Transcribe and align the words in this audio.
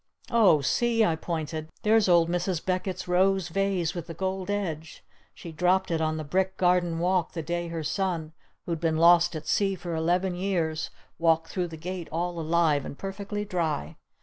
"Oh, 0.31 0.61
see!" 0.61 1.05
I 1.05 1.15
pointed. 1.15 1.69
"There's 1.83 2.09
old 2.09 2.27
Mrs. 2.27 2.65
Beckett's 2.65 3.07
rose 3.07 3.49
vase 3.49 3.93
with 3.93 4.07
the 4.07 4.15
gold 4.15 4.49
edge! 4.49 5.05
She 5.35 5.51
dropped 5.51 5.91
it 5.91 6.01
on 6.01 6.17
the 6.17 6.23
brick 6.23 6.57
garden 6.57 6.97
walk 6.97 7.33
the 7.33 7.43
day 7.43 7.67
her 7.67 7.83
son 7.83 8.33
who'd 8.65 8.79
been 8.79 8.97
lost 8.97 9.35
at 9.35 9.45
sea 9.45 9.75
for 9.75 9.93
eleven 9.93 10.33
years 10.33 10.89
walked 11.19 11.49
through 11.51 11.67
the 11.67 11.77
gate 11.77 12.09
all 12.11 12.39
alive 12.39 12.83
and 12.83 12.97
perfectly 12.97 13.45
dry! 13.45 13.95